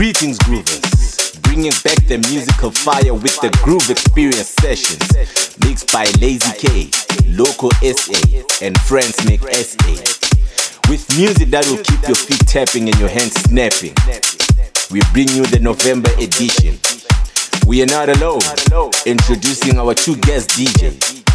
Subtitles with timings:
[0.00, 1.42] Greetings, groovers.
[1.42, 5.04] Bringing back the musical fire with the Groove Experience sessions.
[5.60, 6.88] Mixed by Lazy K,
[7.28, 8.16] Loco SA,
[8.64, 10.88] and Fransmic SA.
[10.88, 13.92] With music that will keep your feet tapping and your hands snapping.
[14.90, 16.80] We bring you the November edition.
[17.66, 18.40] We are not alone.
[19.04, 21.28] Introducing our two guest DJs.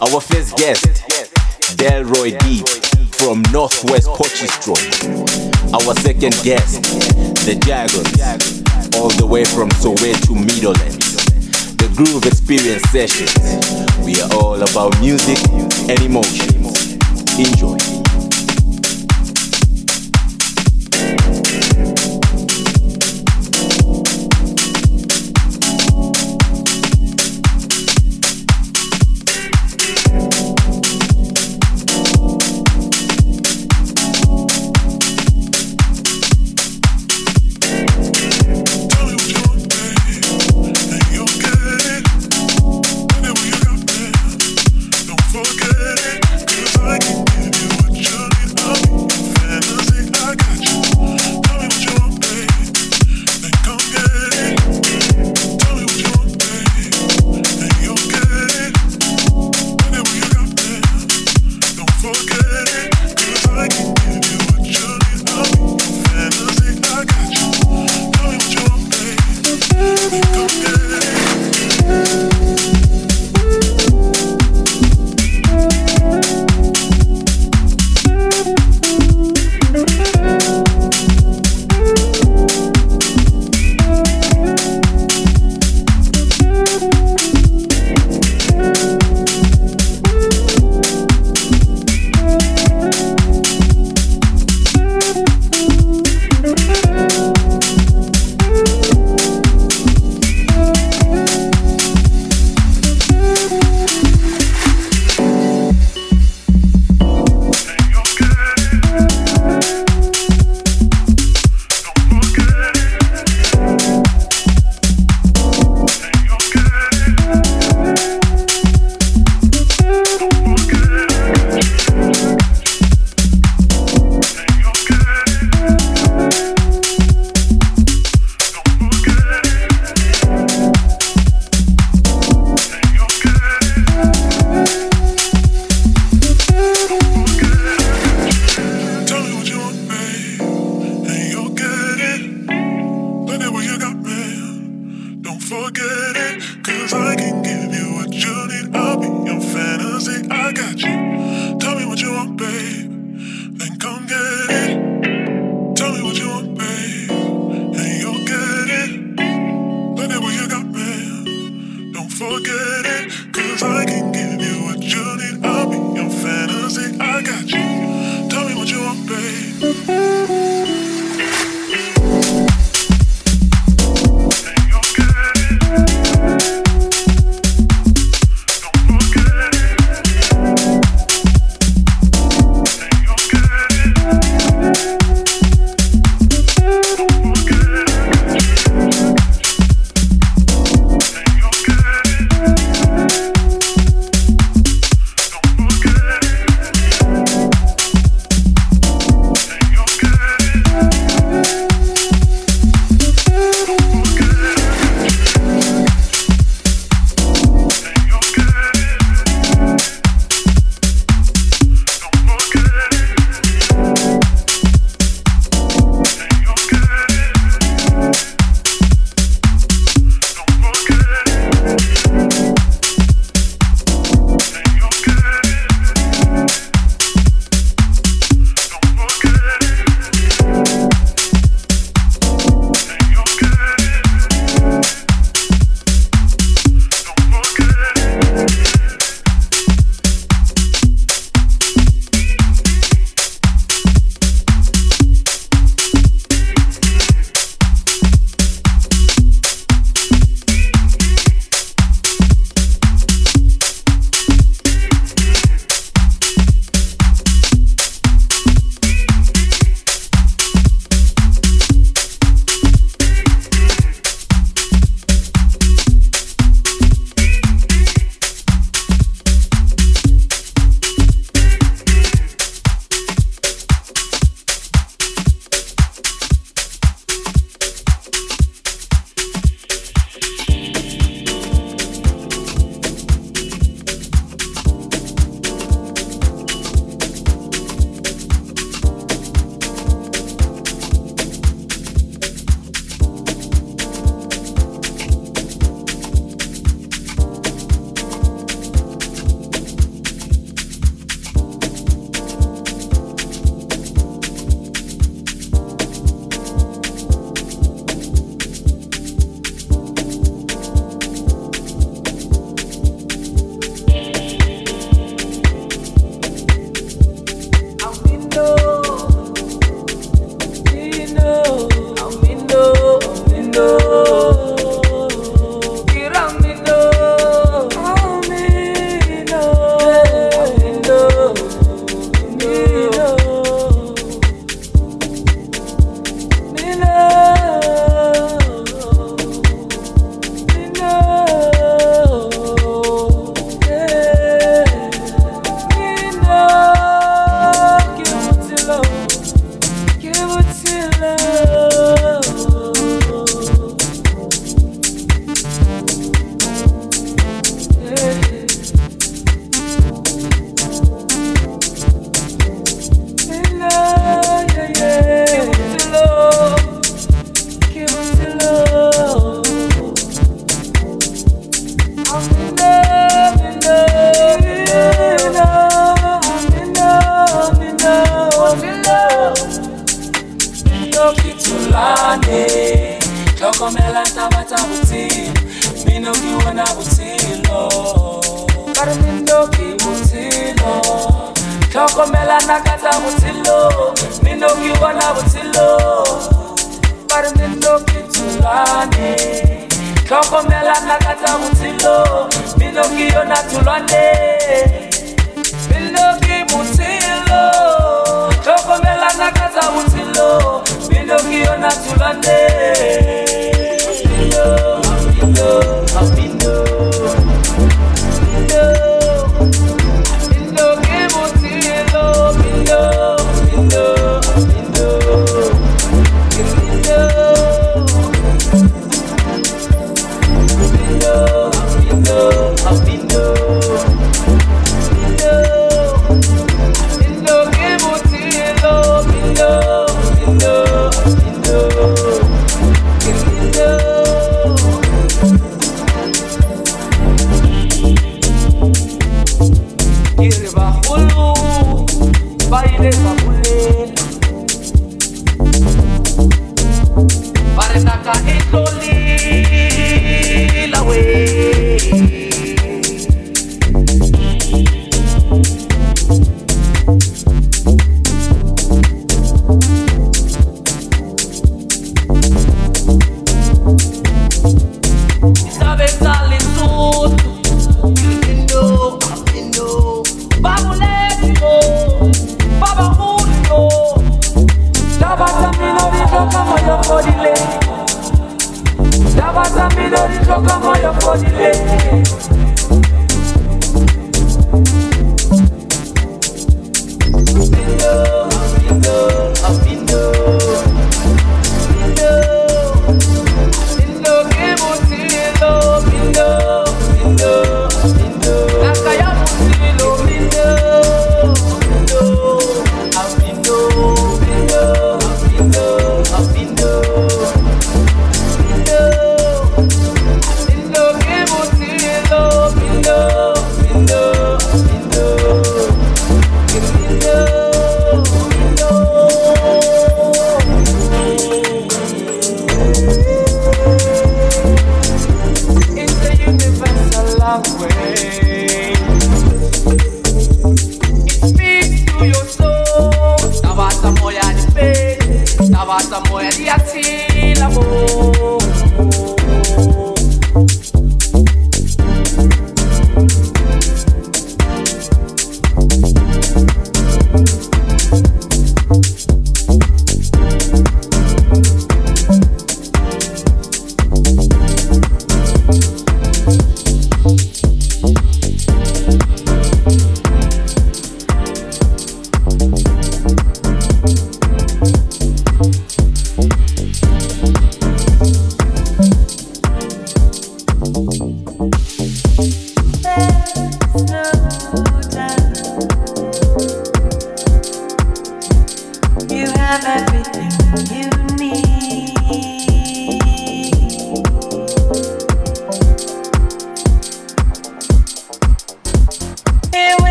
[0.00, 1.04] Our first guest,
[1.76, 2.66] Delroy Deep
[3.14, 4.80] from Northwest Potchefstroom.
[5.74, 6.82] Our second guest,
[7.44, 11.16] the Jagons, all the way from Soweto Meadowlands.
[11.76, 13.34] The Groove Experience Sessions.
[14.04, 15.38] We are all about music
[15.88, 16.98] and emotions.
[17.38, 17.99] Enjoy.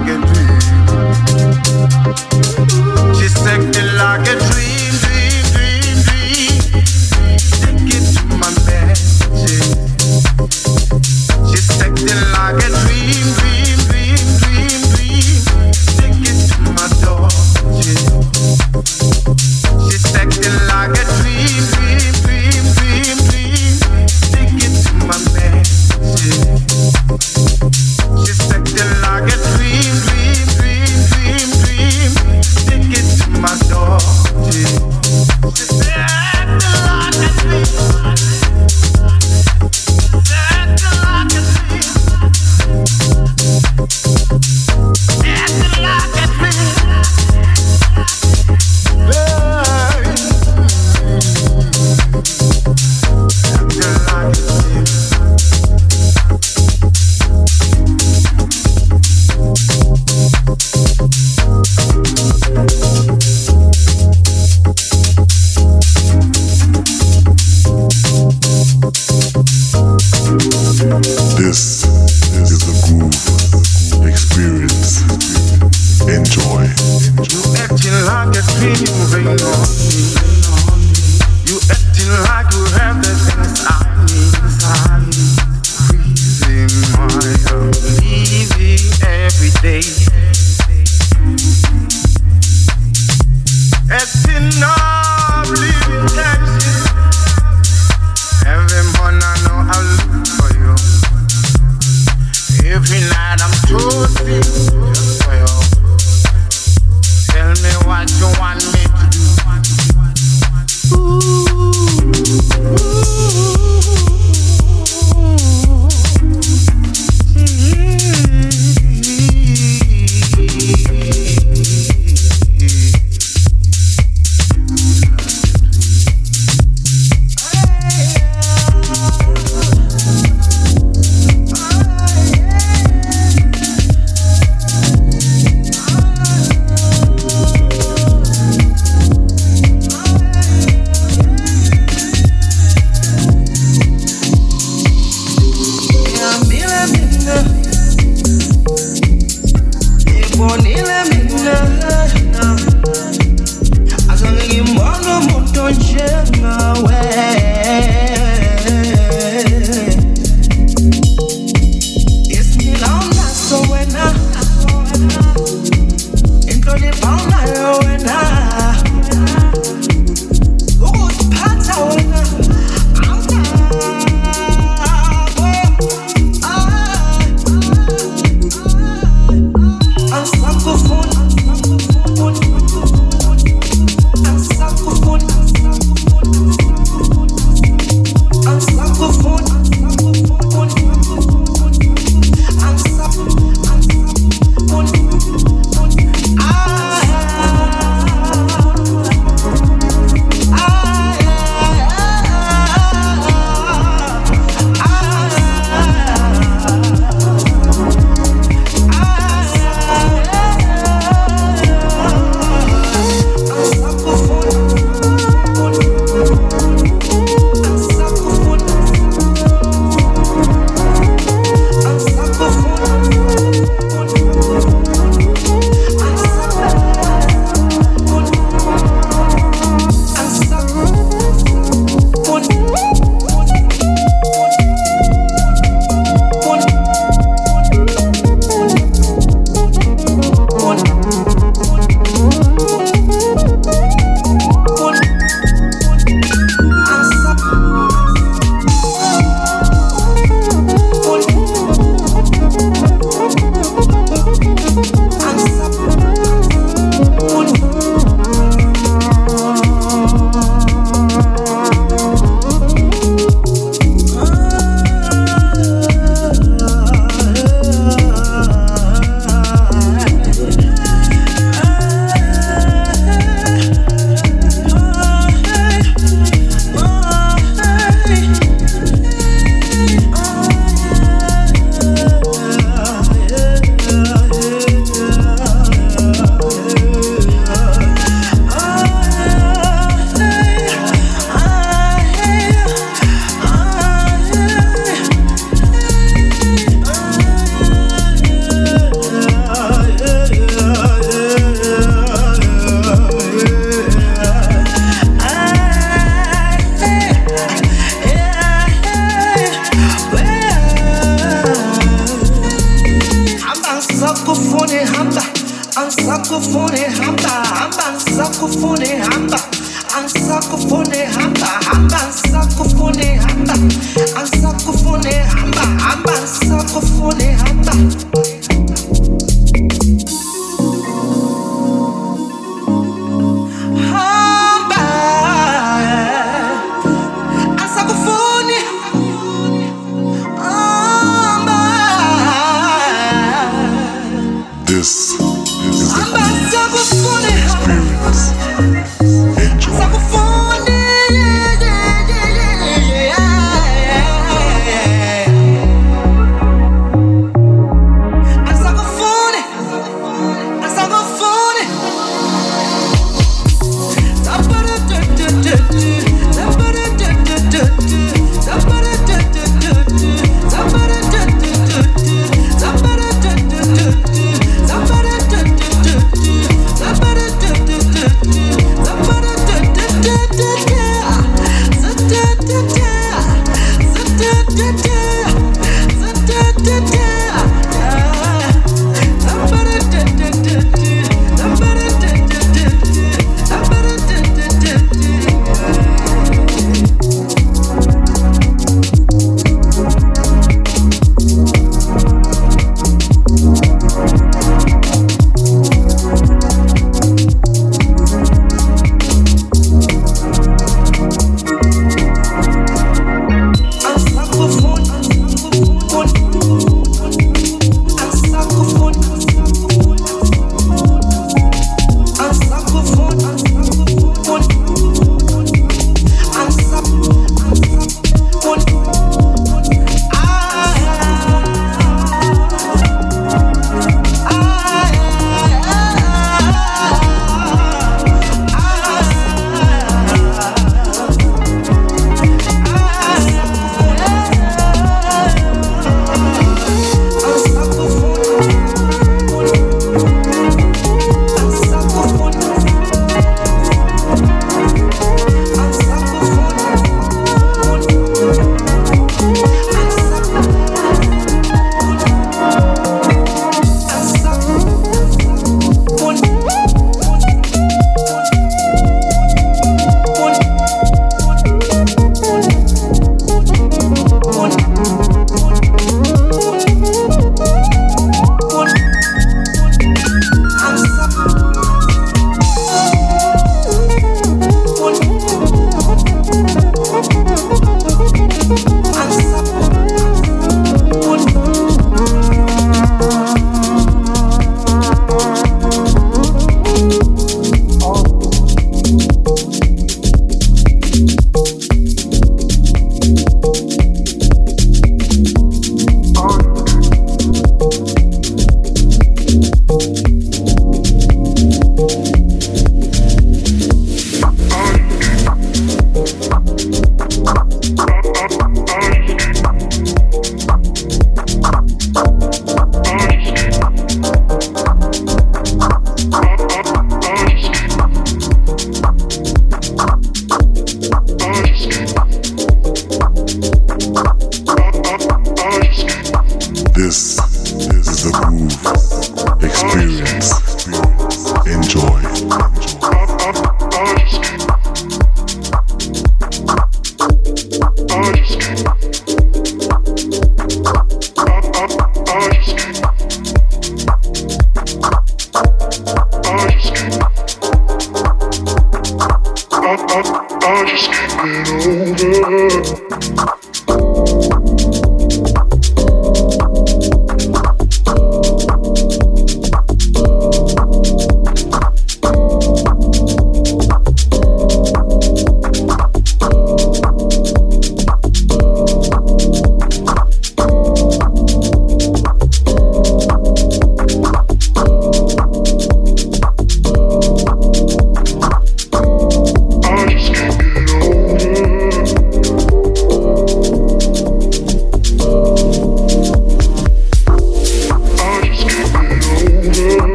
[0.00, 0.20] I can
[2.68, 2.79] dream.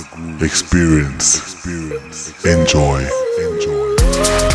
[0.00, 1.64] Groove experience.
[2.44, 3.06] Enjoy.
[3.38, 4.51] Enjoy.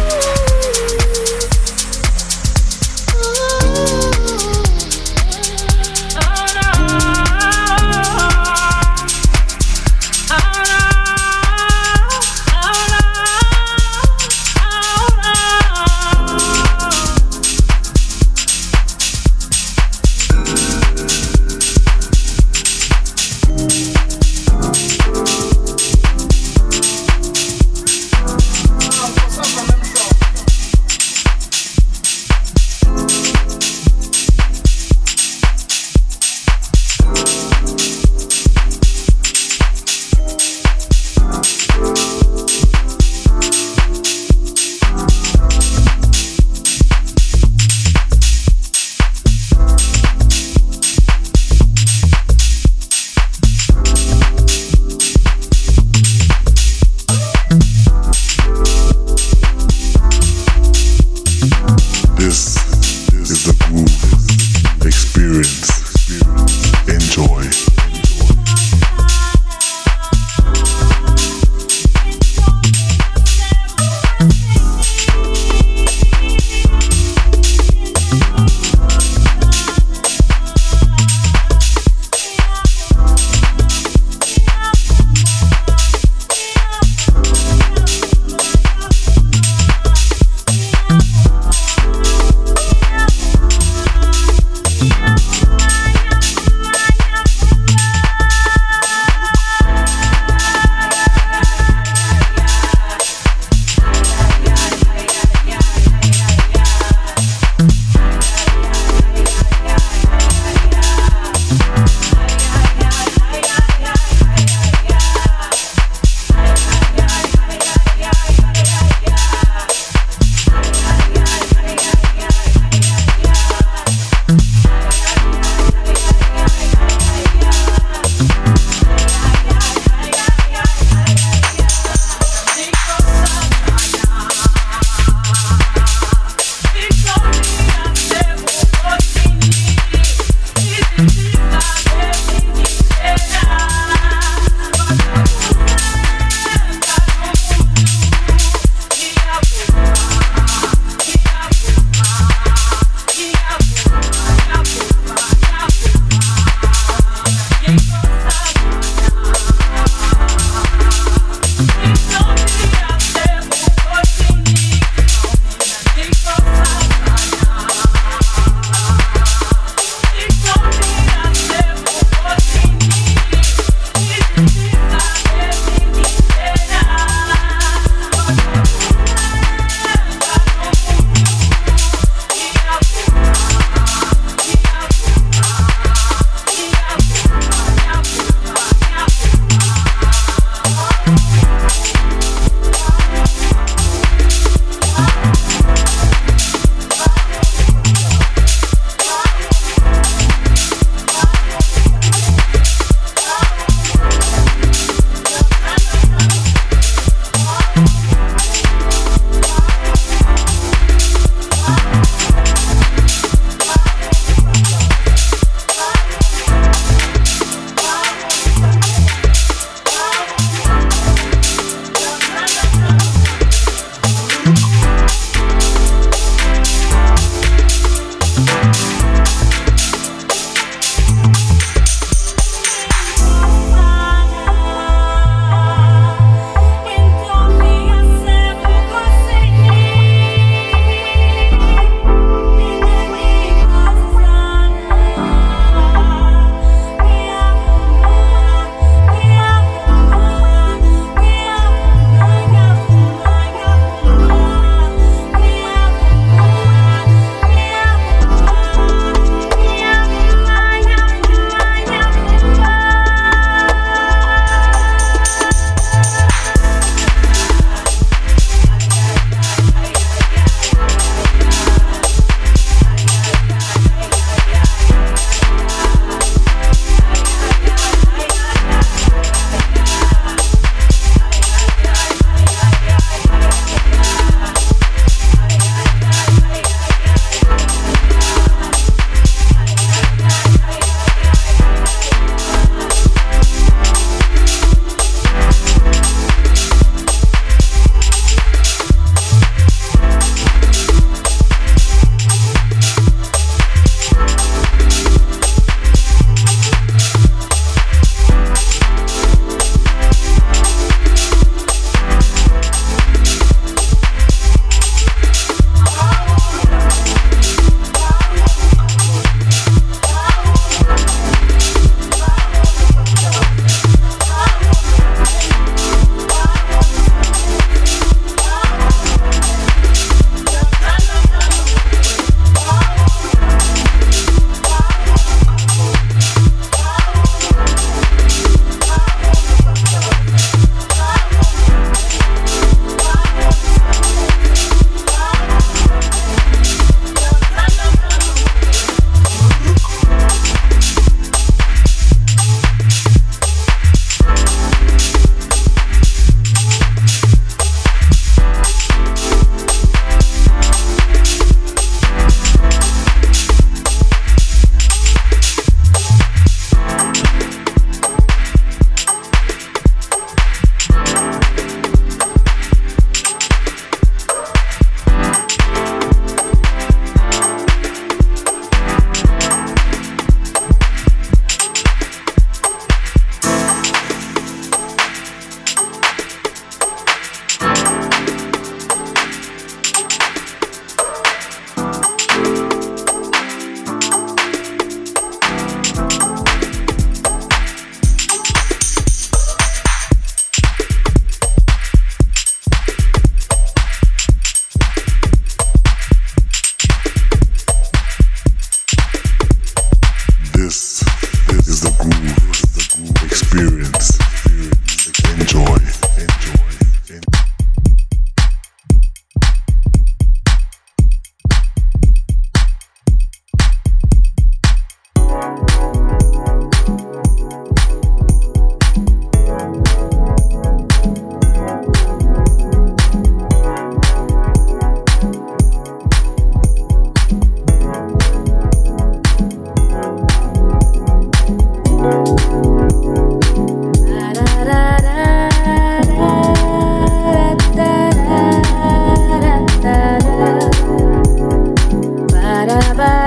[452.79, 453.26] bye.